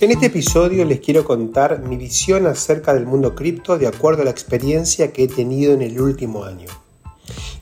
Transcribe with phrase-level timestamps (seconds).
[0.00, 4.24] En este episodio les quiero contar mi visión acerca del mundo cripto de acuerdo a
[4.24, 6.68] la experiencia que he tenido en el último año.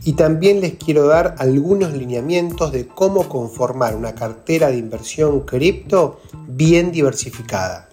[0.04, 6.20] Y también les quiero dar algunos lineamientos de cómo conformar una cartera de inversión cripto
[6.46, 7.88] bien diversificada.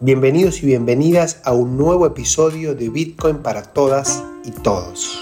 [0.00, 5.18] Bienvenidos y bienvenidas a un nuevo episodio de Bitcoin para todas y todos.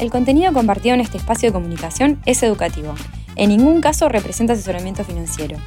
[0.00, 2.94] El contenido compartido en este espacio de comunicación es educativo.
[3.36, 5.58] En ningún caso representa asesoramiento financiero.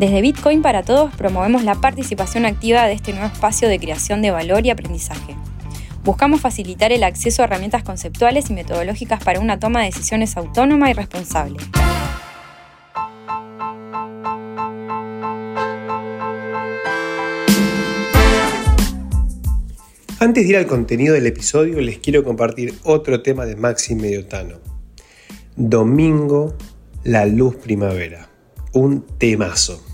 [0.00, 4.32] Desde Bitcoin para Todos promovemos la participación activa de este nuevo espacio de creación de
[4.32, 5.36] valor y aprendizaje.
[6.02, 10.90] Buscamos facilitar el acceso a herramientas conceptuales y metodológicas para una toma de decisiones autónoma
[10.90, 11.58] y responsable.
[20.18, 24.56] Antes de ir al contenido del episodio, les quiero compartir otro tema de Maxi Mediotano.
[25.54, 26.56] Domingo,
[27.04, 28.30] la luz primavera.
[28.72, 29.93] Un temazo.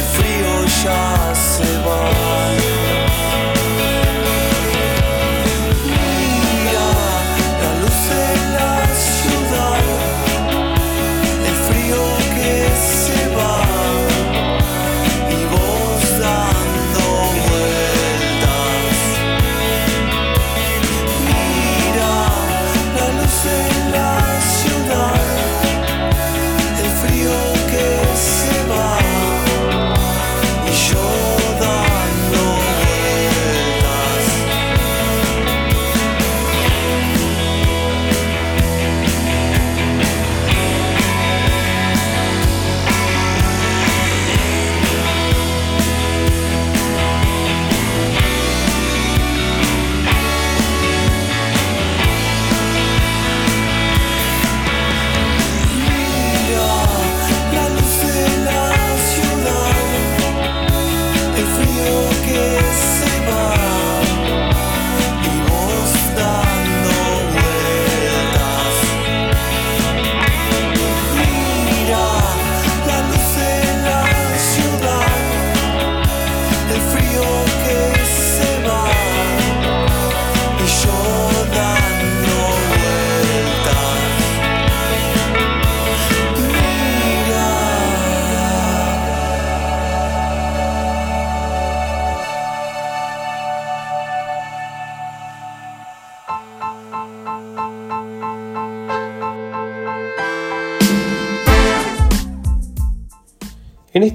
[0.00, 0.28] No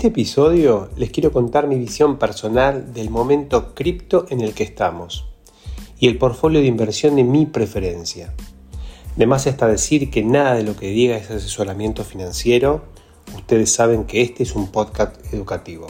[0.04, 5.30] este episodio les quiero contar mi visión personal del momento cripto en el que estamos
[5.98, 8.34] y el portfolio de inversión de mi preferencia.
[9.16, 12.84] De más está decir que nada de lo que diga es asesoramiento financiero.
[13.34, 15.88] Ustedes saben que este es un podcast educativo.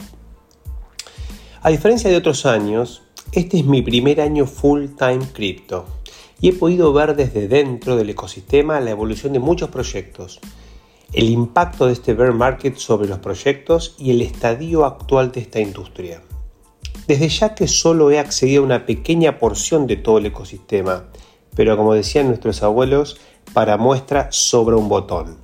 [1.60, 3.02] A diferencia de otros años,
[3.32, 5.86] este es mi primer año full time cripto
[6.40, 10.38] y he podido ver desde dentro del ecosistema la evolución de muchos proyectos,
[11.14, 15.60] el impacto de este bear market sobre los proyectos y el estadio actual de esta
[15.60, 16.22] industria.
[17.06, 21.04] Desde ya que solo he accedido a una pequeña porción de todo el ecosistema,
[21.54, 23.18] pero como decían nuestros abuelos,
[23.52, 25.36] para muestra sobra un botón.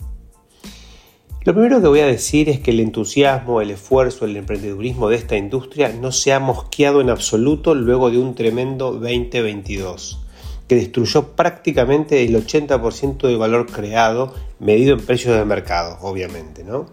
[1.44, 5.16] Lo primero que voy a decir es que el entusiasmo, el esfuerzo, el emprendedurismo de
[5.16, 10.20] esta industria no se ha mosqueado en absoluto luego de un tremendo 2022,
[10.70, 16.62] que destruyó prácticamente el 80% del valor creado, medido en precios de mercado, obviamente.
[16.62, 16.86] ¿no?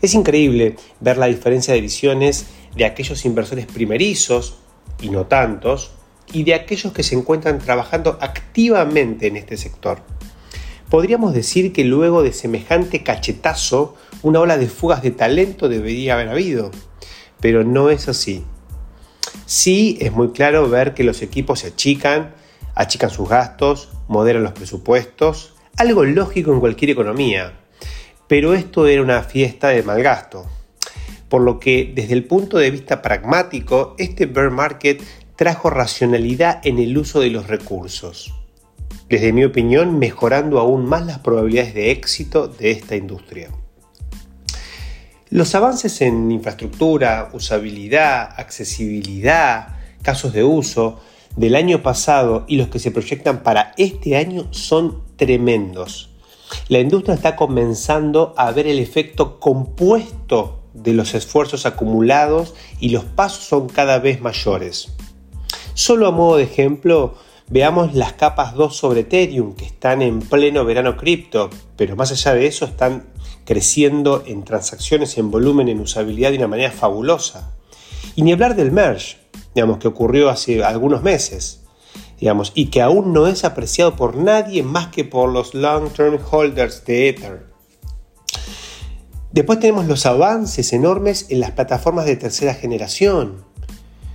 [0.00, 4.56] Es increíble ver la diferencia de visiones de aquellos inversores primerizos,
[5.02, 5.90] y no tantos,
[6.32, 10.00] y de aquellos que se encuentran trabajando activamente en este sector.
[10.88, 16.30] Podríamos decir que luego de semejante cachetazo, una ola de fugas de talento debería haber
[16.30, 16.70] habido,
[17.38, 18.44] pero no es así.
[19.44, 22.32] Sí es muy claro ver que los equipos se achican,
[22.78, 27.52] achican sus gastos, moderan los presupuestos, algo lógico en cualquier economía,
[28.28, 30.46] pero esto era una fiesta de mal gasto.
[31.28, 35.02] Por lo que desde el punto de vista pragmático, este bear market
[35.36, 38.32] trajo racionalidad en el uso de los recursos
[39.08, 43.48] desde mi opinión, mejorando aún más las probabilidades de éxito de esta industria.
[45.30, 51.00] Los avances en infraestructura, usabilidad, accesibilidad, casos de uso
[51.36, 56.10] del año pasado y los que se proyectan para este año son tremendos.
[56.68, 63.04] La industria está comenzando a ver el efecto compuesto de los esfuerzos acumulados y los
[63.04, 64.94] pasos son cada vez mayores.
[65.74, 67.14] Solo a modo de ejemplo,
[67.50, 72.34] Veamos las capas 2 sobre Ethereum que están en pleno verano cripto, pero más allá
[72.34, 73.06] de eso están
[73.46, 77.54] creciendo en transacciones, en volumen, en usabilidad de una manera fabulosa.
[78.16, 79.16] Y ni hablar del merge,
[79.58, 81.64] digamos, que ocurrió hace algunos meses,
[82.20, 86.84] digamos, y que aún no es apreciado por nadie más que por los long-term holders
[86.84, 87.46] de Ether.
[89.32, 93.44] Después tenemos los avances enormes en las plataformas de tercera generación,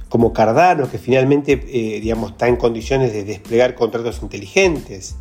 [0.08, 5.18] como Cardano, que finalmente eh, digamos, está en condiciones de desplegar contratos inteligentes.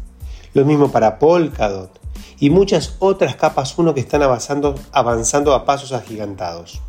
[0.55, 1.99] Lo mismo para Polkadot
[2.39, 6.81] y muchas otras capas 1 que están avanzando, avanzando a pasos agigantados.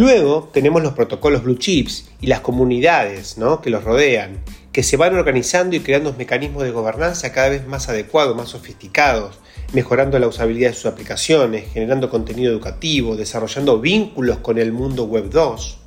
[0.00, 3.60] Luego tenemos los protocolos blue chips y las comunidades ¿no?
[3.60, 4.38] que los rodean,
[4.72, 9.38] que se van organizando y creando mecanismos de gobernanza cada vez más adecuados, más sofisticados,
[9.74, 15.28] mejorando la usabilidad de sus aplicaciones, generando contenido educativo, desarrollando vínculos con el mundo web
[15.28, 15.78] 2.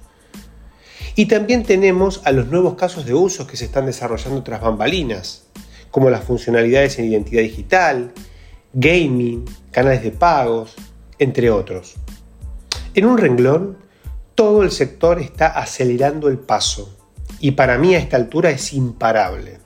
[1.15, 5.47] Y también tenemos a los nuevos casos de uso que se están desarrollando tras bambalinas,
[5.89, 8.13] como las funcionalidades en identidad digital,
[8.73, 10.75] gaming, canales de pagos,
[11.17, 11.95] entre otros.
[12.93, 13.81] En un renglón,
[14.35, 16.97] todo el sector está acelerando el paso
[17.39, 19.59] y para mí a esta altura es imparable.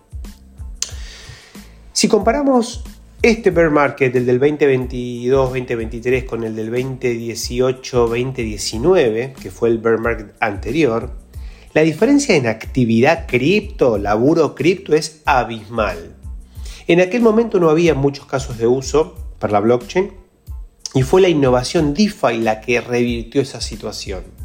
[1.94, 2.84] Si comparamos
[3.22, 10.34] este bear market, el del 2022-2023 con el del 2018-2019, que fue el bear market
[10.40, 11.12] anterior,
[11.74, 16.16] la diferencia en actividad cripto, laburo cripto, es abismal.
[16.88, 20.12] En aquel momento no había muchos casos de uso para la blockchain
[20.94, 24.37] y fue la innovación DeFi la que revirtió esa situación.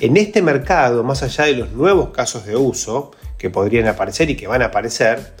[0.00, 4.36] En este mercado, más allá de los nuevos casos de uso que podrían aparecer y
[4.36, 5.34] que van a aparecer,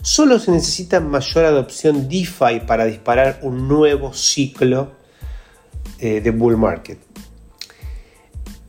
[0.00, 4.92] solo se necesita mayor adopción DeFi para disparar un nuevo ciclo
[5.98, 6.98] eh, de bull market.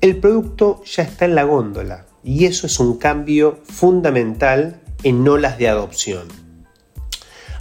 [0.02, 5.58] El producto ya está en la góndola y eso es un cambio fundamental en olas
[5.58, 6.28] de adopción.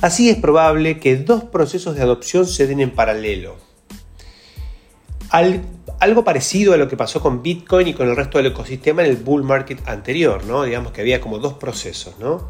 [0.00, 3.56] Así es probable que dos procesos de adopción se den en paralelo.
[5.98, 9.10] Algo parecido a lo que pasó con Bitcoin y con el resto del ecosistema en
[9.10, 10.64] el bull market anterior, ¿no?
[10.64, 12.48] Digamos que había como dos procesos, ¿no?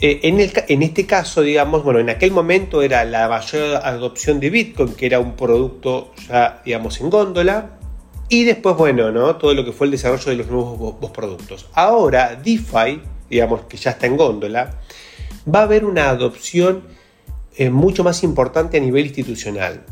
[0.00, 4.94] Eh, en, este caso, digamos, bueno, en aquel momento era la mayor adopción de Bitcoin,
[4.94, 7.78] que era un producto ya, digamos, en góndola,
[8.28, 9.36] y después, bueno, ¿no?
[9.36, 11.66] Todo lo que fue el desarrollo de los nuevos productos.
[11.74, 14.74] Ahora, DeFi, digamos que ya está en góndola,
[15.52, 16.84] va a haber una adopción
[17.56, 19.84] eh, mucho más importante a nivel institucional.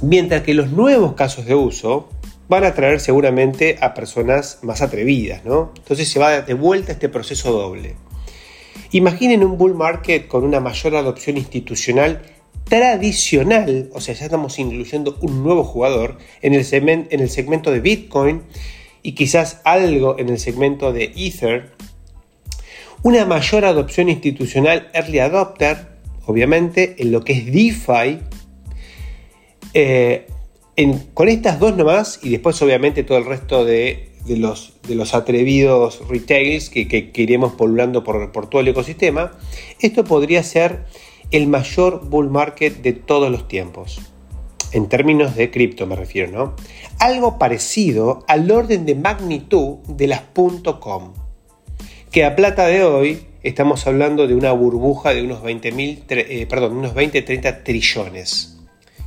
[0.00, 2.08] Mientras que los nuevos casos de uso
[2.48, 5.72] van a atraer seguramente a personas más atrevidas, ¿no?
[5.76, 7.96] Entonces se va de vuelta este proceso doble.
[8.92, 12.22] Imaginen un bull market con una mayor adopción institucional
[12.64, 17.80] tradicional, o sea, ya estamos incluyendo un nuevo jugador en el, en el segmento de
[17.80, 18.42] Bitcoin
[19.02, 21.72] y quizás algo en el segmento de Ether,
[23.02, 25.88] una mayor adopción institucional early adopter,
[26.26, 28.18] obviamente, en lo que es DeFi,
[29.80, 30.26] eh,
[31.14, 34.74] con estas dos nomás, y después obviamente todo el resto de, los,
[35.14, 39.38] atrevidos retails que, que, iremos polulando por, todo el ecosistema,
[39.78, 40.84] esto podría ser
[41.30, 44.00] el mayor bull market de todos los tiempos.
[44.72, 46.56] En términos de cripto me refiero, ¿no?
[46.98, 50.22] Algo parecido al orden de magnitud de las
[50.80, 51.14] .com,
[52.10, 55.68] que a plata de hoy estamos hablando de una burbuja de unos 20,
[56.08, 58.57] eh, perdón, unos 20 30 trillones.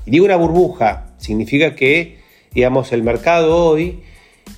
[0.06, 2.18] Y digo una burbuja, significa que,
[2.54, 4.02] digamos, el mercado hoy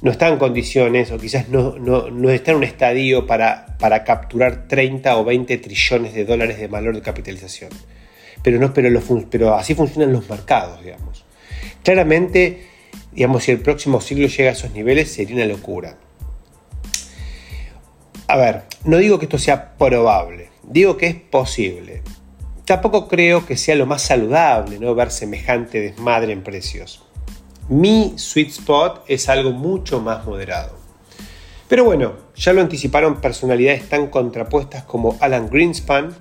[0.02, 4.68] no está en condiciones o quizás no, no, está en un estadio para, para, capturar
[4.68, 7.70] 30 o 20 trillones de dólares de valor de capitalización.
[8.42, 8.90] Pero, no, pero,
[9.30, 11.26] pero así funcionan los mercados, digamos.
[11.84, 12.68] Claramente,
[13.12, 15.98] digamos, si el próximo siglo llega a esos niveles, sería una locura.
[18.28, 22.02] A ver, no digo que esto sea probable, digo que es posible.
[22.66, 24.96] Tampoco creo que sea lo más saludable ¿no?
[24.96, 27.04] ver semejante desmadre en precios.
[27.68, 30.78] Mi sweet spot es algo mucho más moderado.
[31.68, 36.16] Pero bueno, ya lo anticiparon personalidades tan contrapuestas como Alan Greenspan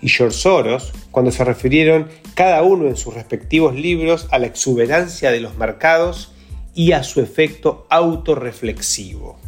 [0.00, 5.30] y George Soros cuando se refirieron cada uno en sus respectivos libros a la exuberancia
[5.30, 6.32] de los mercados
[6.74, 9.38] y a su efecto autorreflexivo.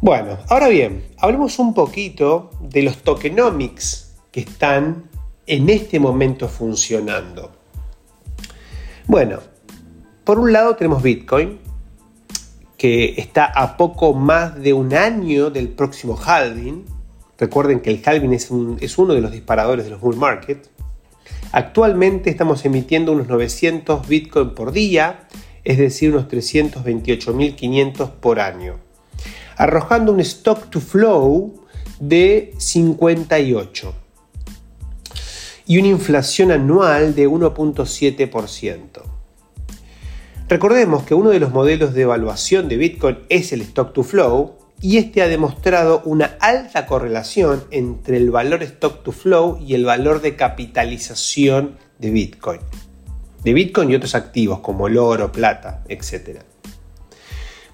[0.00, 4.03] Bueno, ahora bien, hablemos un poquito de los tokenomics
[4.34, 5.04] que están
[5.46, 7.52] en este momento funcionando.
[9.06, 9.38] Bueno,
[10.24, 11.60] por un lado tenemos Bitcoin,
[12.76, 16.84] que está a poco más de un año del próximo halving.
[17.38, 18.50] Recuerden que el halving es,
[18.98, 20.68] uno de los disparadores de los bull market.
[21.52, 25.28] Actualmente estamos emitiendo unos 900 Bitcoin por día,
[25.62, 28.80] es decir, unos 328.500 por año,
[29.56, 31.54] arrojando un stock to flow
[32.00, 33.94] de 58
[35.66, 39.02] y una inflación anual de 1.7%.
[40.48, 44.58] Recordemos que uno de los modelos de evaluación de Bitcoin es el stock to flow
[44.80, 49.86] y este ha demostrado una alta correlación entre el valor stock to flow y el
[49.86, 52.60] valor de capitalización de Bitcoin.
[53.42, 56.40] De Bitcoin y otros activos como el oro, plata, etc.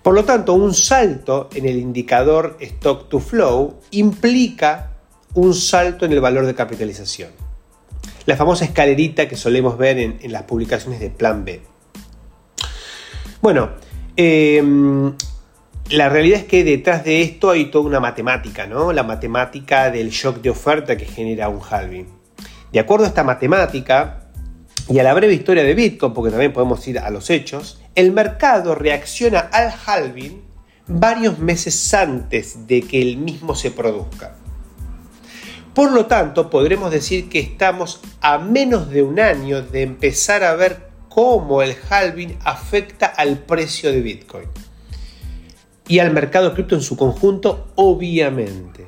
[0.02, 4.92] Por lo tanto, un salto en el indicador stock to flow implica
[5.34, 7.30] un salto en el valor de capitalización.
[8.26, 11.62] La famosa escalerita que solemos ver en, las publicaciones de Plan B.
[13.40, 13.70] Bueno,
[14.16, 15.14] em,
[15.90, 18.92] la realidad es que detrás de esto hay toda una matemática, ¿no?
[18.92, 22.06] La matemática del shock de oferta que genera un halving.
[22.72, 24.28] De acuerdo a esta matemática
[24.88, 28.12] y a la breve historia de Bitcoin, porque también podemos ir a los hechos, el
[28.12, 30.42] mercado reacciona al halving
[30.86, 34.36] varios meses antes de que el mismo se produzca.
[35.74, 40.54] Por lo tanto, podremos decir que estamos a menos de un año de empezar a
[40.56, 44.48] ver cómo el halving afecta al precio de Bitcoin
[45.86, 48.86] y al mercado cripto en su conjunto, obviamente.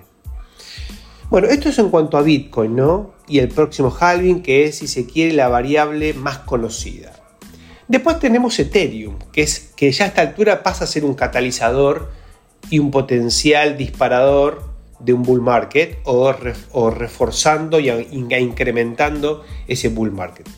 [1.31, 3.15] Bueno, esto es en cuanto a Bitcoin, ¿no?
[3.27, 7.13] Y el próximo halving, que es, si se quiere, la variable más conocida.
[7.89, 12.11] Después tenemos Ethereum, que, es, que ya a esta altura pasa a ser un catalizador
[12.71, 14.72] y un potencial disparador
[15.05, 16.33] de un bull market o,
[16.91, 20.49] reforzando y incrementando ese bull market.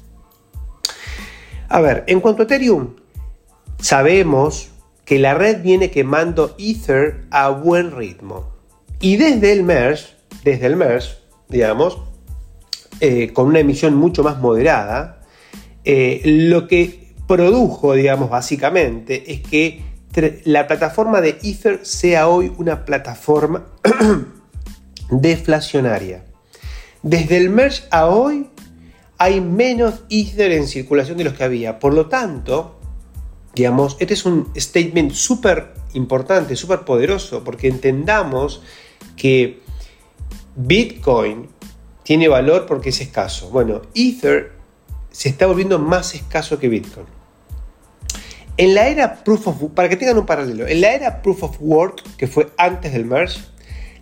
[1.69, 2.97] A ver, en cuanto a Ethereum,
[3.79, 4.71] sabemos
[5.05, 8.53] que la red viene quemando Ether a buen ritmo.
[9.01, 11.17] Y desde el merge, desde el merge,
[11.49, 11.99] digamos,
[13.01, 15.23] eh, con una emisión mucho más moderada,
[15.85, 19.83] eh, lo que produjo, digamos, básicamente, es que
[20.45, 23.65] la plataforma de Ether sea hoy una plataforma
[25.11, 26.25] deflacionaria.
[27.03, 28.49] Desde el merge a hoy
[29.19, 31.79] hay menos Ether en circulación de los que había.
[31.79, 32.79] Por lo tanto,
[33.55, 38.63] digamos, este es un statement súper importante, súper poderoso, porque entendamos
[39.17, 39.61] que
[40.57, 41.49] Bitcoin
[42.03, 43.51] tiene valor porque es escaso.
[43.51, 44.53] Bueno, Ether
[45.11, 47.07] se está volviendo más escaso que Bitcoin.
[48.57, 51.57] En la era Proof of para que tengan un paralelo, en la era Proof of
[51.61, 53.41] Work, que fue antes del merge,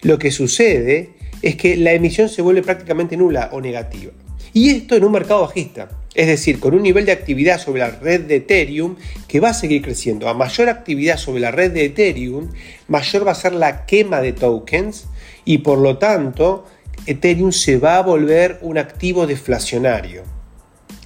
[0.04, 4.12] lo que sucede es que la emisión se vuelve prácticamente nula o negativa.
[4.54, 7.92] Y esto en un mercado bajista, es decir, con un nivel de actividad sobre la
[7.92, 8.96] red de Ethereum
[9.28, 10.30] que va a seguir creciendo.
[10.30, 12.50] A mayor actividad sobre la red de Ethereum,
[12.88, 15.08] mayor va a ser la quema de tokens
[15.44, 16.66] y por lo tanto
[17.06, 20.24] Ethereum se va a volver un activo deflacionario.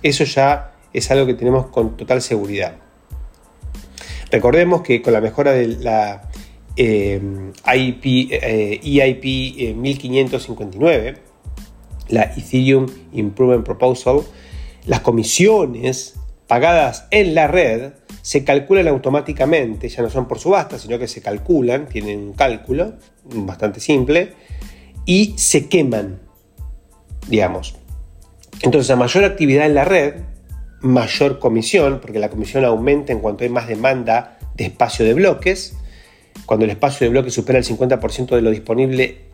[0.04, 2.76] Eso ya es algo que tenemos con total seguridad.
[4.32, 6.30] Recordemos que con la mejora de la
[6.76, 7.20] eh,
[7.76, 11.18] IP, EIP 1559,
[12.10, 14.22] la Ethereum Improvement Proposal,
[14.86, 16.16] las comisiones
[16.48, 21.22] pagadas en la red se calculan automáticamente, ya no son por subasta, sino que se
[21.22, 22.94] calculan, tienen un cálculo
[23.24, 24.34] bastante simple,
[25.06, 26.20] y se queman,
[27.28, 27.76] digamos.
[28.62, 30.16] Entonces, a mayor actividad en la red,
[30.82, 35.76] mayor comisión, porque la comisión aumenta en cuanto hay más demanda de espacio de bloques.
[36.46, 39.29] Cuando el espacio de bloques supera el 50% de lo disponible,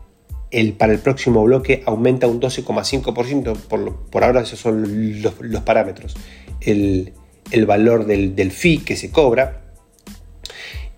[0.56, 3.56] el, para el próximo bloque aumenta un 12,5%.
[3.56, 6.16] Por, por ahora esos son los, parámetros.
[6.60, 7.12] El,
[7.66, 9.60] valor del, del fee que se cobra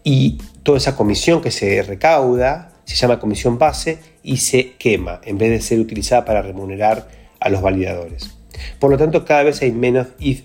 [0.04, 5.38] y toda esa comisión que se recauda se llama comisión base y se quema en
[5.38, 7.08] vez de ser utilizada para remunerar
[7.40, 8.30] a los validadores.
[8.78, 10.44] Por lo tanto, cada vez hay menos ETH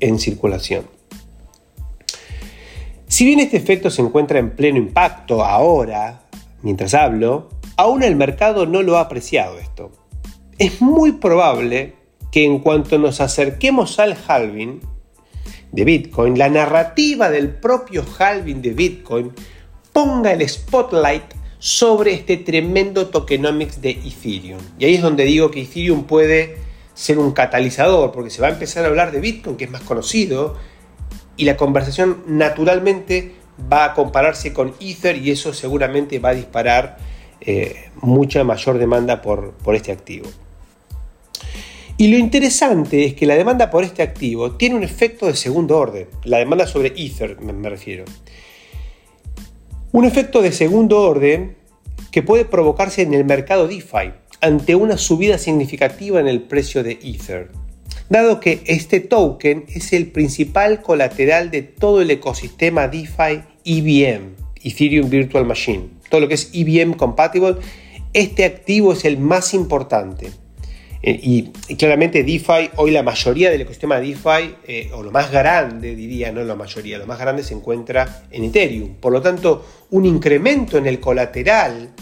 [0.00, 0.86] en circulación.
[3.06, 6.22] Si bien este efecto se encuentra en pleno impacto ahora,
[6.62, 9.92] mientras hablo, aún el mercado no lo ha apreciado esto.
[10.58, 11.94] Es muy probable
[12.32, 14.80] que en cuanto nos acerquemos al halving
[15.72, 19.32] de Bitcoin, la narrativa del propio halving de Bitcoin
[19.92, 24.60] ponga el spotlight sobre este tremendo tokenomics de Ethereum.
[24.78, 26.56] Y ahí es donde digo que Ethereum puede
[26.94, 29.82] ser un catalizador, porque se va a empezar a hablar de Bitcoin, que es más
[29.82, 30.56] conocido,
[31.36, 33.34] y la conversación naturalmente
[33.70, 36.98] va a compararse con Ether y eso seguramente va a disparar
[37.40, 40.26] eh, mucha mayor demanda por, por este activo.
[41.98, 45.78] Y lo interesante es que la demanda por este activo tiene un efecto de segundo
[45.78, 48.04] orden, la demanda sobre Ether me refiero.
[49.92, 51.56] Un efecto de segundo orden
[52.10, 56.98] que puede provocarse en el mercado DeFi ante una subida significativa en el precio de
[57.02, 57.50] Ether,
[58.10, 65.08] dado que este token es el principal colateral de todo el ecosistema DeFi EVM, Ethereum
[65.08, 65.95] Virtual Machine.
[66.10, 67.56] Todo lo que es EVM compatible,
[68.12, 70.30] este activo es el más importante.
[71.02, 75.94] Eh, y, claramente DeFi, hoy la mayoría del ecosistema DeFi, eh, o lo más grande
[75.94, 78.94] diría, no la mayoría, lo más grande se encuentra en Ethereum.
[78.96, 81.94] Por lo tanto, un incremento en el colateral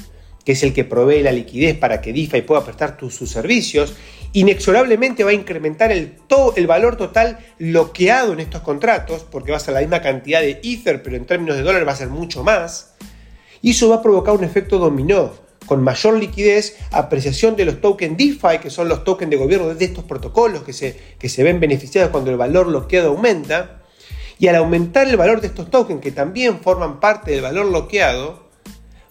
[0.45, 3.95] que es el que provee la liquidez para que DeFi pueda prestar sus servicios,
[4.35, 6.17] inexorablemente va a incrementar el,
[6.57, 10.61] el valor total bloqueado en estos contratos, porque va a ser la misma cantidad de
[10.63, 12.94] Ether, pero en términos de dólares va a ser mucho más.
[13.65, 15.33] Y eso va a provocar un efecto dominó,
[15.65, 19.83] con mayor liquidez, apreciación de los tokens DeFi, que son los tokens de gobierno de
[19.83, 23.81] estos protocolos que se, que se ven beneficiados cuando el valor bloqueado aumenta.
[24.39, 28.51] Y al aumentar el valor de estos tokens, que también forman parte del valor bloqueado,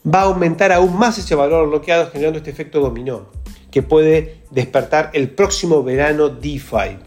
[0.06, 3.32] va a aumentar aún más ese valor bloqueado generando este efecto dominó
[3.72, 7.00] que puede despertar el próximo verano DeFi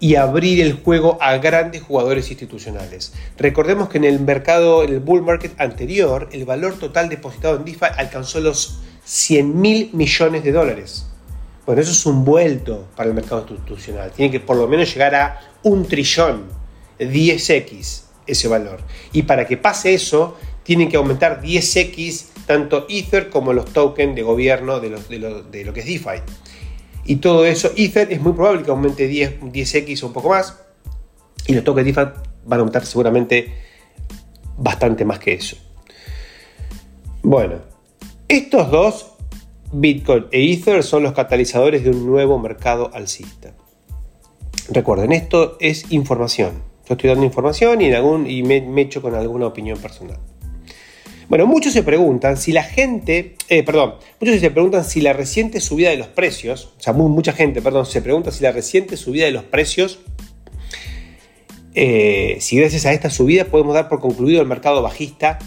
[0.00, 3.12] y abrir el juego a grandes jugadores institucionales.
[3.36, 7.86] Recordemos que en el mercado, el bull market anterior, el valor total depositado en DeFi
[7.96, 11.06] alcanzó los 100 mil millones de dólares.
[11.66, 14.10] Bueno, eso es un vuelto para el mercado institucional.
[14.10, 16.44] Tiene que por lo menos llegar a un trillón,
[16.98, 18.80] 10x ese valor.
[19.12, 24.22] Y para que pase eso, tienen que aumentar 10x tanto Ether como los tokens de
[24.22, 26.20] gobierno de, lo, que es DeFi.
[27.06, 30.58] Y todo eso, Ether es muy probable que aumente 10, 10x o un poco más.
[31.46, 32.00] Y los tokens DeFi
[32.46, 33.52] van a aumentar seguramente
[34.56, 35.56] bastante más que eso.
[37.22, 37.56] Bueno,
[38.28, 39.12] estos dos,
[39.72, 43.54] Bitcoin e Ether, son los catalizadores de un nuevo mercado alcista.
[44.70, 46.62] Recuerden, esto es información.
[46.86, 50.18] Yo estoy dando información y, y me, me echo con alguna opinión personal.
[51.28, 55.60] Bueno, muchos se preguntan si la gente, eh, perdón, muchos se preguntan si la reciente
[55.60, 59.24] subida de los precios, o sea, mucha gente, perdón, se pregunta si la reciente subida
[59.24, 60.00] de los precios,
[61.74, 65.38] eh, si gracias a esta subida podemos dar por concluido el mercado bajista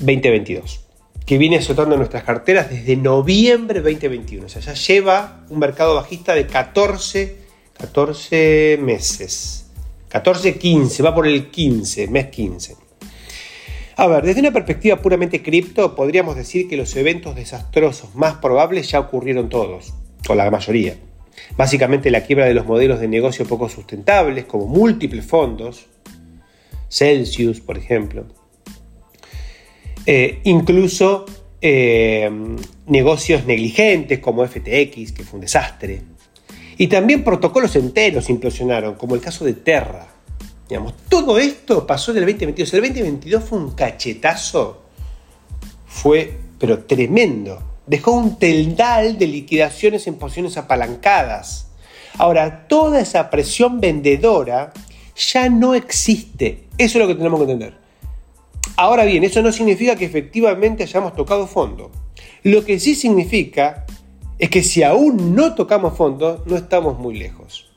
[0.00, 0.84] 2022,
[1.24, 6.34] que viene azotando nuestras carteras desde noviembre 2021, o sea, ya lleva un mercado bajista
[6.34, 7.36] de 14,
[7.78, 9.70] 14 meses,
[10.08, 12.89] 14, 15, va por el 15, mes 15.
[14.00, 18.90] A ver, desde una perspectiva puramente cripto, podríamos decir que los eventos desastrosos más probables
[18.90, 19.92] ya ocurrieron todos,
[20.26, 20.96] o la mayoría.
[21.58, 25.84] Básicamente la quiebra de los modelos de negocio poco sustentables, como múltiples fondos,
[26.88, 28.24] Celsius, por ejemplo.
[30.06, 31.26] Eh, incluso
[31.60, 32.30] eh,
[32.86, 36.00] negocios negligentes como FTX, que fue un desastre.
[36.78, 40.08] Y también protocolos enteros implosionaron, como el caso de Terra,
[41.08, 42.74] todo esto pasó en el 2022.
[42.74, 44.82] El 2022 fue un cachetazo.
[45.86, 47.62] Fue, pero tremendo.
[47.86, 51.68] Dejó un teldal de liquidaciones en posiciones apalancadas.
[52.18, 54.72] Ahora, toda esa presión vendedora
[55.16, 56.68] ya no existe.
[56.78, 57.74] Eso es lo que tenemos que entender.
[58.76, 61.90] Ahora bien, eso no significa que efectivamente hayamos tocado fondo.
[62.42, 63.84] Lo que sí significa
[64.38, 67.69] es que si aún no tocamos fondo, no estamos muy lejos.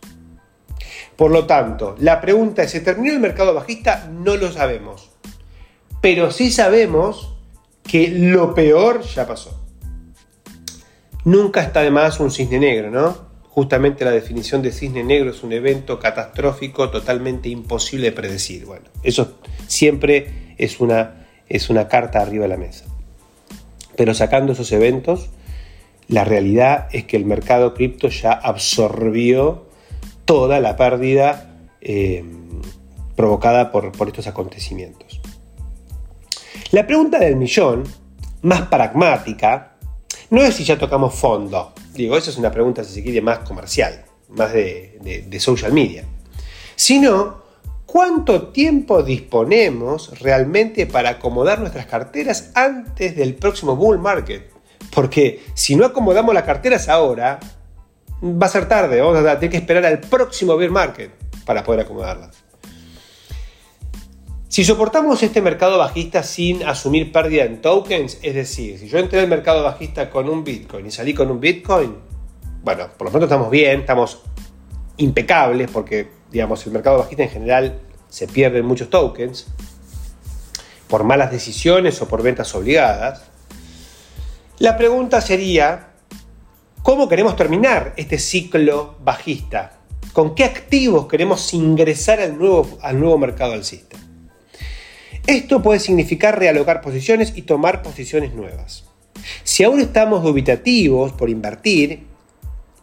[1.24, 4.10] Por lo tanto, la pregunta es, ¿se terminó el mercado bajista?
[4.12, 5.10] No lo sabemos.
[6.02, 7.34] Pero sí sabemos
[7.82, 9.66] que lo peor ya pasó.
[11.24, 13.16] Nunca está de más un cisne negro, ¿no?
[13.48, 18.66] Justamente la definición de cisne negro es un evento catastrófico totalmente imposible de predecir.
[18.66, 22.84] Bueno, eso siempre es una, es una carta arriba de la mesa.
[23.96, 25.30] Pero sacando esos eventos,
[26.10, 29.72] la realidad es que el mercado cripto ya absorbió
[30.26, 31.50] toda la pérdida
[31.82, 32.24] eh,
[33.16, 35.22] provocada por, estos acontecimientos.
[36.72, 37.84] La pregunta del millón,
[38.42, 39.76] más pragmática,
[40.30, 41.74] no es si ya tocamos fondo.
[41.94, 46.06] Digo, esa es una pregunta, si se quiere, más comercial, más de, social media.
[46.76, 47.44] Sino,
[47.86, 54.52] ¿cuánto tiempo disponemos realmente para acomodar nuestras carteras antes del próximo bull market?
[54.92, 57.40] Porque si no acomodamos las carteras ahora,
[58.24, 61.12] va a ser tarde, vamos a tener que esperar al próximo bear market
[61.46, 62.32] para poder acomodarla.
[64.48, 69.20] Si soportamos este mercado bajista sin asumir pérdida en tokens, es decir, si yo entré
[69.20, 71.96] al mercado bajista con un Bitcoin y salí con un Bitcoin,
[72.64, 74.22] bueno, por lo pronto estamos bien, estamos
[74.98, 79.48] impecables porque, digamos, el mercado bajista en general se pierden muchos tokens
[80.88, 83.24] por malas decisiones o por ventas obligadas.
[84.60, 85.93] La pregunta sería,
[86.84, 89.80] ¿Cómo queremos terminar este ciclo bajista?
[90.12, 93.98] ¿Con qué activos queremos ingresar al nuevo, al nuevo mercado alcista?
[95.26, 98.84] Esto puede significar realocar posiciones y tomar posiciones nuevas.
[99.46, 102.04] Si aún estamos dubitativos por invertir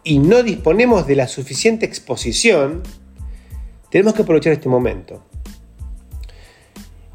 [0.02, 2.82] y no disponemos de la suficiente exposición,
[3.90, 5.22] tenemos que aprovechar este momento.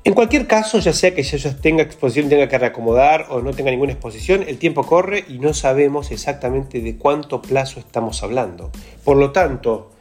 [0.06, 3.72] En cualquier caso, ya sea que ya tenga exposición, tenga que reacomodar o no tenga
[3.72, 8.72] ninguna exposición, el tiempo corre y no sabemos exactamente de cuánto plazo estamos hablando.
[9.04, 9.94] Por lo tanto,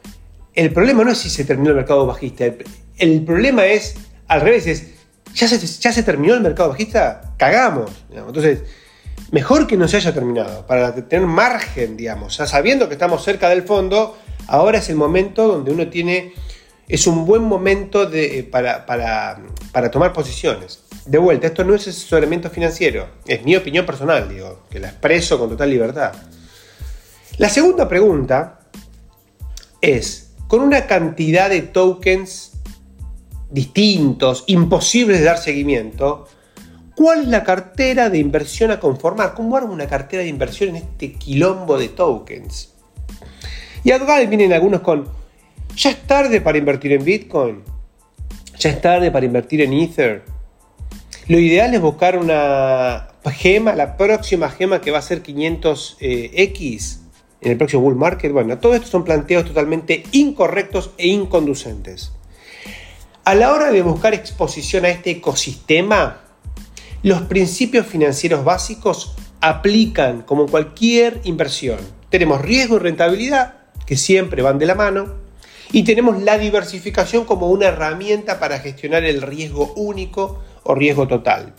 [0.53, 2.45] el problema no es si se terminó el mercado bajista,
[2.99, 3.95] el, problema es,
[4.27, 4.91] al revés, es,
[5.33, 7.33] ¿ya se, ya se terminó el mercado bajista?
[7.37, 7.89] Cagamos.
[8.11, 8.61] Entonces,
[9.31, 13.49] mejor que no se haya terminado, para tener margen, digamos, ya sabiendo que estamos cerca
[13.49, 14.15] del fondo,
[14.45, 16.33] ahora es el momento donde uno tiene
[16.87, 19.37] es un buen momento de, eh, para,
[19.75, 20.85] para, tomar posiciones.
[21.05, 25.37] De vuelta, esto no es asesoramiento financiero, es mi opinión personal, digo, que la expreso
[25.37, 26.13] con total libertad.
[27.37, 28.61] La segunda pregunta
[29.81, 32.53] es, con una cantidad de tokens
[33.49, 36.29] distintos, imposibles de dar seguimiento,
[36.95, 39.33] ¿cuál es la cartera de inversión a conformar?
[39.33, 42.73] ¿Cómo armo una cartera de inversión en este quilombo de tokens?
[43.83, 45.25] Y acá vienen algunos con
[45.75, 47.74] ¿Ya es tarde para invertir en Bitcoin?
[48.59, 50.23] ¿Ya es tarde para invertir en Ether?
[51.27, 56.99] Lo ideal es buscar una gema, la próxima gema que va a ser 500X eh,
[57.41, 58.31] en el próximo bull market.
[58.31, 62.11] Bueno, todo esto son planteos totalmente incorrectos e inconducentes.
[63.23, 66.21] A la hora de buscar exposición a este ecosistema,
[67.01, 71.79] los principios financieros básicos aplican como cualquier inversión.
[72.09, 75.24] Tenemos riesgo y rentabilidad, que siempre van de la mano,
[75.75, 81.53] y tenemos la diversificación como una herramienta para gestionar el riesgo único o riesgo total.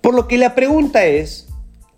[0.00, 1.48] Por lo que la pregunta es,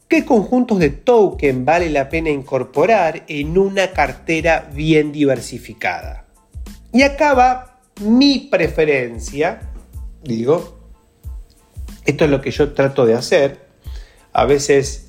[0.09, 6.25] ¿qué conjuntos de token vale la pena incorporar en una cartera bien diversificada?
[6.91, 9.61] Y acá va mi preferencia,
[10.25, 10.79] digo,
[12.07, 13.67] esto es lo que yo trato de hacer,
[14.33, 15.06] a veces,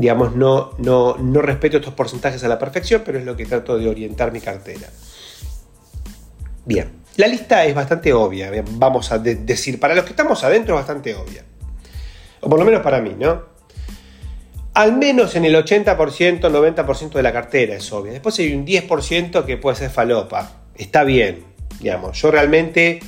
[0.00, 3.78] digamos, no, no, no respeto estos porcentajes a la perfección, pero es lo que trato
[3.78, 4.88] de orientar mi cartera.
[6.64, 10.80] Bien, la lista es bastante obvia, vamos a decir, para los que estamos adentro es
[10.80, 11.44] bastante obvia.
[12.40, 13.50] O por lo menos para mí, ¿no?
[14.72, 18.12] Al menos en el 80%, 90% de la cartera es obvia.
[18.12, 20.62] Después hay un 10% que puede ser falopa.
[20.76, 21.44] Está bien,
[21.80, 22.20] digamos.
[22.22, 23.00] Yo realmente,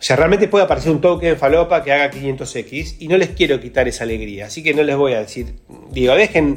[0.00, 3.60] o sea, realmente puede aparecer un token falopa que haga 500x y no les quiero
[3.60, 4.46] quitar esa alegría.
[4.46, 5.56] Así que no les voy a decir,
[5.90, 6.56] digo, dejen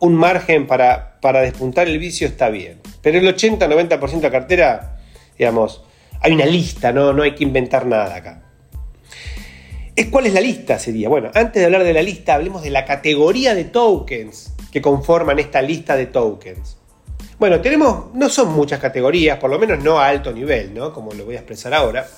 [0.00, 2.80] un margen para, para despuntar el vicio, está bien.
[3.00, 4.98] Pero el 80-90% de cartera,
[5.38, 5.84] digamos,
[6.20, 7.12] hay una lista, ¿no?
[7.12, 8.42] no hay que inventar nada acá.
[10.10, 10.76] ¿Cuál es la lista?
[10.76, 11.08] Sería.
[11.08, 15.38] Bueno, antes de hablar de la lista, hablemos de la categoría de tokens que conforman
[15.38, 16.76] esta lista de tokens.
[17.38, 20.92] Bueno, tenemos, no son muchas categorías, por lo menos no a alto nivel, ¿no?
[20.92, 22.08] Como lo voy a expresar ahora.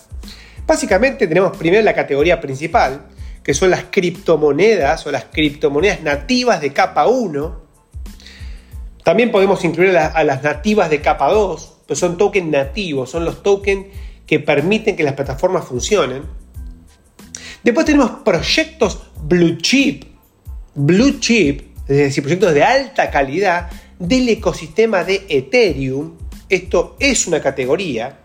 [0.73, 3.03] Básicamente tenemos primero la categoría principal,
[3.45, 7.61] que son las criptomonedas o las criptomonedas nativas de capa 1.
[9.05, 13.43] También podemos incluir a, las nativas de capa 2, pues son tokens nativos, son los
[13.43, 13.89] tokens
[14.27, 16.23] que permiten que las plataformas funcionen.
[17.63, 20.05] Después tenemos proyectos blue chip,
[20.75, 26.17] blue chip, es decir, proyectos de alta calidad del ecosistema de Ethereum.
[26.49, 28.22] Esto es una categoría.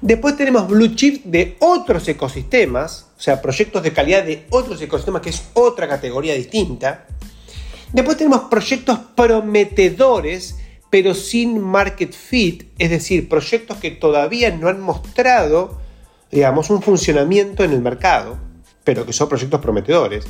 [0.00, 5.22] Después tenemos blue chip de otros ecosistemas, o sea, proyectos de calidad de otros ecosistemas,
[5.22, 7.06] que es otra categoría distinta.
[7.92, 10.56] Después tenemos proyectos prometedores
[10.90, 15.78] pero sin market fit, es decir, proyectos que todavía no han mostrado,
[16.30, 18.38] digamos, un funcionamiento en el mercado,
[18.84, 20.24] pero que son proyectos prometedores.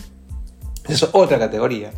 [0.85, 1.93] Esa es otra categoría.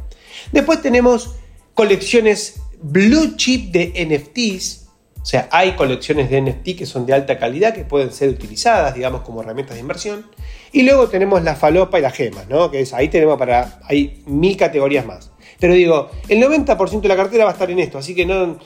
[0.52, 1.37] Después tenemos
[1.74, 4.88] colecciones blue chip de NFTs,
[5.22, 8.94] o sea, hay colecciones de NFT que son de alta calidad que pueden ser utilizadas,
[8.94, 10.26] digamos, como herramientas de inversión.
[10.72, 12.70] Y luego tenemos la falopa y las gemas, ¿no?
[12.70, 15.30] Que es, ahí tenemos para, hay mil categorías más.
[15.59, 18.59] Pero digo, el 90% de la cartera va a estar en esto, así que no,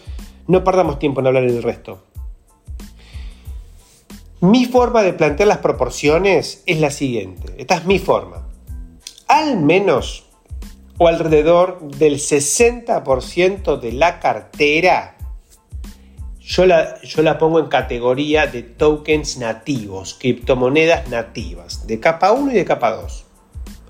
[0.47, 2.05] no perdamos tiempo en hablar del resto.
[4.41, 7.55] Mi forma de plantear las proporciones es la siguiente.
[7.59, 8.47] Esta es mi forma.
[9.27, 10.25] Al menos
[10.99, 15.14] o alrededor del 60% de la cartera,
[16.47, 22.53] yo la, yo la pongo en categoría de tokens nativos, criptomonedas nativas, de capa 1
[22.53, 23.25] y de capa 2.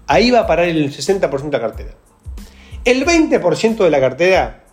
[0.06, 1.94] Ahí va a parar el 60% de la cartera.
[2.84, 4.64] El 20% de la cartera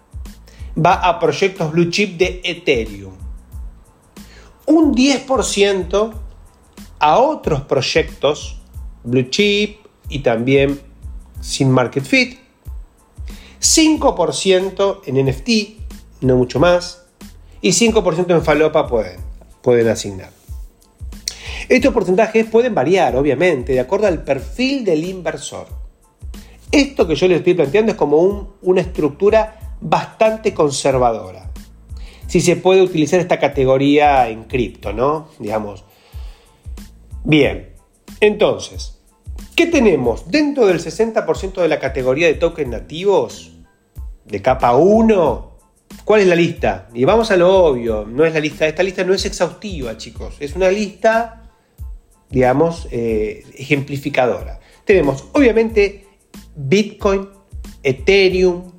[0.78, 3.14] va a proyectos blue chip de Ethereum.
[4.68, 6.14] Un 10%
[7.00, 8.62] a otros proyectos
[9.04, 10.80] blue chip y también
[11.40, 12.38] sin market fit.
[13.60, 17.01] 5% en NFT, no mucho más.
[17.62, 19.20] Y 5% en falopa pueden,
[19.62, 20.30] pueden asignar.
[21.70, 25.68] Estos porcentajes pueden variar, obviamente, de acuerdo al perfil del inversor.
[26.72, 31.52] Esto que yo les estoy planteando es como una estructura bastante conservadora.
[32.28, 35.28] Si se puede utilizar esta categoría en cripto, ¿no?
[35.40, 35.84] Digamos.
[37.24, 37.74] Bien,
[38.20, 39.00] entonces,
[39.56, 43.52] ¿qué tenemos dentro del 60% de la categoría de tokens nativos
[44.26, 45.51] de capa 1?
[46.06, 46.90] ¿Cuál es la lista?
[46.94, 50.36] Y vamos a lo obvio, no es la lista, esta lista no es exhaustiva, chicos,
[50.40, 51.52] es una lista,
[52.30, 54.60] digamos, eh, ejemplificadora.
[54.84, 56.08] Tenemos, obviamente,
[56.56, 57.30] Bitcoin,
[57.84, 58.72] Ethereum,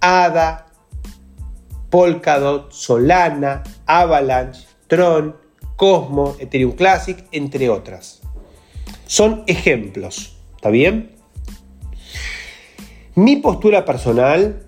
[0.00, 0.66] ADA,
[1.90, 5.36] Polkadot, Solana, Avalanche, Tron,
[5.76, 8.20] Cosmos, Ethereum Classic, entre otras.
[9.06, 11.16] Son ejemplos, ¿está bien?
[13.14, 14.66] Mi postura personal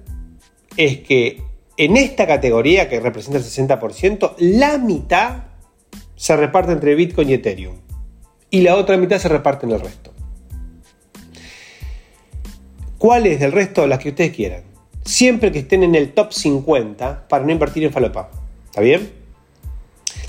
[0.77, 1.43] es que
[1.77, 5.45] en esta categoría que representa el 60%, la mitad
[6.17, 7.77] se reparte entre Bitcoin y Ethereum
[8.51, 10.13] y la otra mitad se reparte en el resto.
[12.99, 13.87] ¿Cuáles del resto?
[13.87, 14.63] Las que ustedes quieran.
[15.05, 18.31] Siempre que estén en el top 50 para no invertir en falopa.
[18.67, 19.11] ¿Está bien?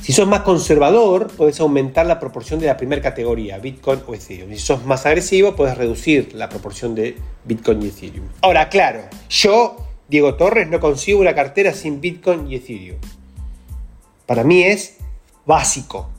[0.01, 4.49] Si sos más conservador, puedes aumentar la proporción de la primera categoría, Bitcoin o Ethereum.
[4.51, 8.25] Si sos más agresivo, puedes reducir la proporción de Bitcoin y Ethereum.
[8.41, 12.97] Ahora, claro, yo, Diego Torres, no consigo una cartera sin Bitcoin y Ethereum.
[14.25, 14.97] Para mí es
[15.45, 16.09] básico.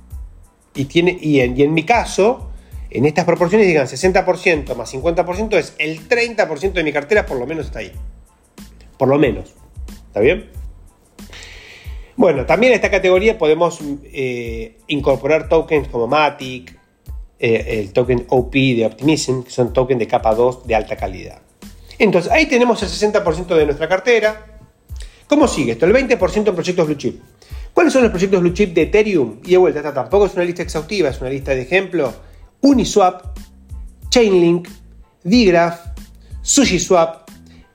[0.75, 2.51] Y, tiene, y, en, mi caso,
[2.90, 7.47] en estas proporciones digan 60% más 50% es el 30% de mi cartera, por lo
[7.47, 7.92] menos está ahí.
[8.99, 9.55] Por lo menos.
[10.09, 10.51] ¿Está bien?
[12.16, 16.79] Bueno, también en esta categoría podemos eh, incorporar tokens como Matic,
[17.38, 21.42] eh, el token OP de Optimism, que son tokens de capa 2 de alta calidad.
[21.99, 24.59] Entonces, ahí tenemos el 60% de nuestra cartera.
[25.27, 25.87] ¿Cómo sigue esto?
[25.87, 27.23] El 20% en proyectos blue chip.
[27.73, 29.41] ¿Cuáles son los proyectos blue chip de Ethereum?
[29.45, 32.13] Y de vuelta, esta tampoco es una lista exhaustiva, es una lista de ejemplo.
[32.61, 33.37] Uniswap,
[34.11, 34.69] Chainlink,
[35.23, 35.81] Digraph,
[36.43, 37.29] SushiSwap,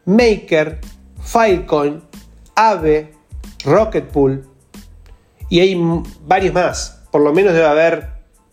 [0.06, 0.80] Maker,
[1.22, 2.02] Filecoin,
[2.56, 3.14] Aave,
[3.66, 4.48] Rocketpool
[5.50, 5.76] y hay
[6.26, 7.02] varios más.
[7.12, 8.08] Por lo menos debe haber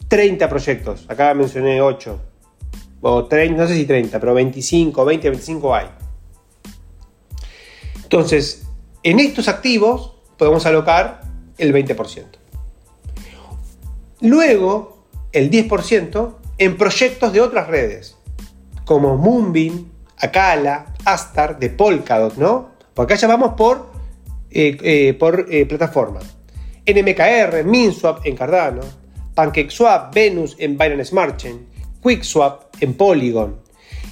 [0.09, 1.05] 30 proyectos.
[1.09, 2.21] Acá mencioné 8.
[3.01, 5.87] O 30, no sé si 30, pero 25, 20, 25 hay.
[8.03, 8.67] Entonces,
[9.03, 11.23] en estos activos podemos alocar
[11.59, 12.25] el 20%.
[14.21, 18.17] Luego, el 10% en proyectos de otras redes,
[18.85, 22.71] como Moonbeam, Akala, Astar, de Polkadot, ¿no?
[22.95, 23.91] Porque acá ya vamos por,
[24.51, 26.21] eh, eh, por eh, plataforma.
[26.87, 28.81] NMKR, MinSwap en Cardano,
[29.35, 31.67] PancakeSwap, Venus en Binance Smart Chain,
[32.01, 33.57] QuickSwap en Polygon.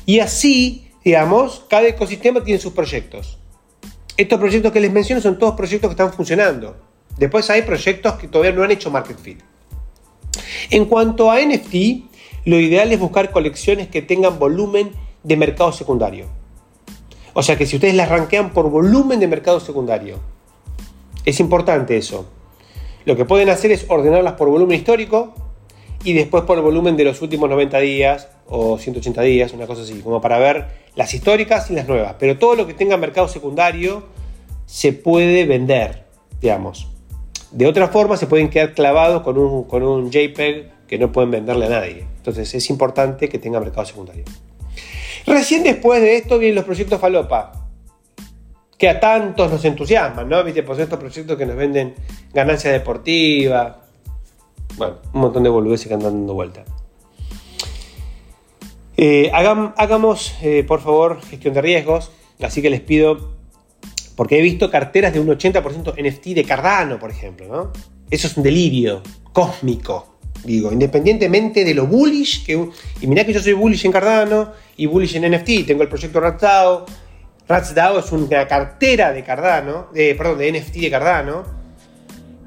[0.06, 3.38] Y así, digamos, cada ecosistema tiene sus proyectos.
[4.16, 6.76] Estos proyectos que les menciono son todos proyectos que están funcionando.
[7.18, 9.40] Después hay proyectos que todavía no han hecho market fit.
[10.70, 14.90] En cuanto a NFT, lo ideal es buscar colecciones que tengan volumen
[15.22, 16.26] de mercado secundario.
[17.32, 20.20] O sea que si ustedes las rankean por volumen de mercado secundario,
[21.24, 22.28] es importante eso.
[23.04, 25.34] Lo que pueden hacer es ordenarlas por volumen histórico
[26.04, 29.82] y después por el volumen de los últimos 90 días o 180 días, una cosa
[29.82, 32.16] así, como para ver las históricas y las nuevas.
[32.18, 34.04] Pero todo lo que tenga mercado secundario
[34.66, 36.04] se puede vender,
[36.40, 36.88] digamos.
[37.50, 41.30] De otra forma se pueden quedar clavados con un, con un JPEG que no pueden
[41.30, 42.06] venderle a nadie.
[42.18, 44.24] Entonces es importante que tenga mercado secundario.
[45.26, 47.52] Recién después de esto vienen los proyectos Falopa,
[48.76, 50.44] que a tantos nos entusiasman, ¿no?
[50.44, 51.94] Viste, pues estos proyectos que nos venden
[52.34, 53.83] ganancia deportiva,
[54.76, 56.64] bueno, un montón de boludeces que andan dando vuelta.
[58.96, 63.32] Eh, hagamos, eh, por favor, gestión de riesgos, así que les pido,
[64.16, 67.72] porque he visto carteras de un 80% NFT de Cardano, por ejemplo, ¿no?
[68.10, 70.14] Eso es un delirio cósmico.
[70.44, 72.68] Digo, independientemente de lo bullish, que,
[73.00, 76.20] y mirá que yo soy bullish en Cardano y bullish en NFT, tengo el proyecto
[76.20, 76.86] RatsDAO.
[77.48, 81.63] RatsDAO es una cartera de Cardano, de, perdón, de NFT de Cardano,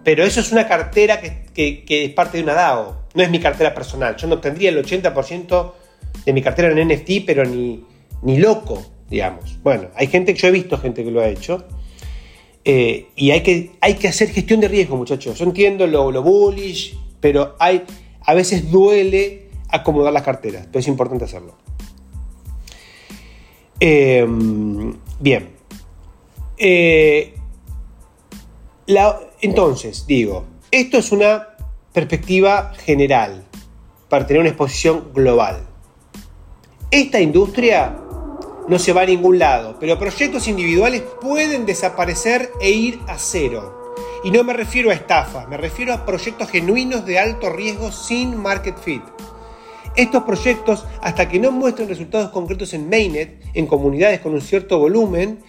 [0.07, 3.73] pero eso es una cartera que, es parte de una DAO, no es mi cartera
[3.73, 4.15] personal.
[4.15, 5.73] Yo no tendría el 80%
[6.25, 7.83] de mi cartera en NFT, pero ni,
[8.21, 9.61] ni loco, digamos.
[9.63, 11.65] Bueno, hay gente, yo he visto gente que lo ha hecho.
[12.63, 15.39] Eh, y hay que, hay que hacer gestión de riesgo, muchachos.
[15.39, 17.83] Yo entiendo lo, lo bullish, pero hay,
[18.21, 21.57] a veces duele acomodar las carteras, pero es importante hacerlo.
[23.81, 25.49] Em, bien.
[26.57, 27.33] Eh,
[29.41, 31.49] entonces, digo, esto es una
[31.93, 33.43] perspectiva general
[34.09, 35.65] para tener una exposición global.
[36.91, 37.97] Esta industria
[38.67, 43.93] no se va a ningún lado, pero proyectos individuales pueden desaparecer e ir a cero.
[44.23, 48.35] Y no me refiero a estafa, me refiero a proyectos genuinos de alto riesgo sin
[48.35, 49.03] market fit.
[49.95, 54.77] Estos proyectos, hasta que no muestren resultados concretos en Mainnet, en comunidades con un cierto
[54.79, 55.39] volumen,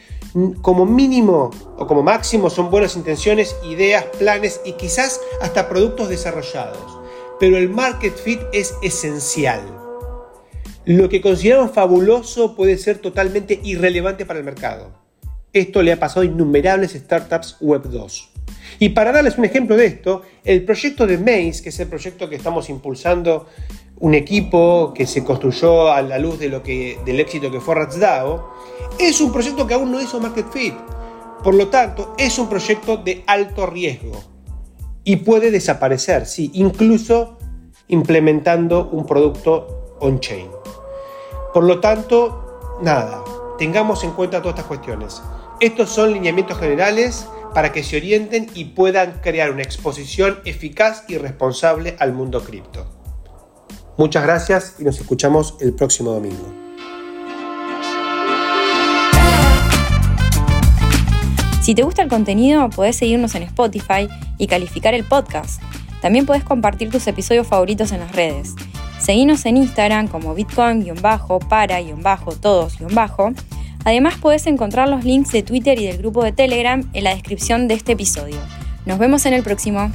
[0.62, 6.98] como mínimo o como máximo son buenas intenciones, ideas, planes y quizás hasta productos desarrollados.
[7.40, 9.62] Pero el market fit es esencial.
[10.84, 14.90] Lo que consideramos fabuloso puede ser totalmente irrelevante para el mercado.
[15.52, 18.30] Esto le ha pasado a innumerables startups Web 2.
[18.80, 22.28] Y para darles un ejemplo de esto, el proyecto de Maze, que es el proyecto
[22.28, 23.46] que estamos impulsando,
[24.00, 27.74] un equipo que se construyó a la luz de lo que, del éxito que fue
[27.74, 28.52] RatsDAO,
[28.98, 30.74] es un proyecto que aún no hizo Market Fit.
[31.42, 34.20] Por lo tanto, es un proyecto de alto riesgo
[35.04, 37.38] y puede desaparecer, sí, incluso
[37.88, 40.48] implementando un producto on-chain.
[41.54, 43.24] Por lo tanto, nada,
[43.58, 45.22] tengamos en cuenta todas estas cuestiones.
[45.60, 51.16] Estos son lineamientos generales para que se orienten y puedan crear una exposición eficaz y
[51.18, 52.97] responsable al mundo cripto.
[53.98, 56.54] Muchas gracias y nos escuchamos el próximo domingo.
[61.60, 64.08] Si te gusta el contenido, podés seguirnos en Spotify
[64.38, 65.60] y calificar el podcast.
[66.00, 68.54] También podés compartir tus episodios favoritos en las redes.
[69.00, 73.32] Seguinos en Instagram como bitcoin-para-todos-bajo
[73.84, 77.68] Además puedes encontrar los links de Twitter y del grupo de Telegram en la descripción
[77.68, 78.38] de este episodio.
[78.86, 79.92] Nos vemos en el próximo.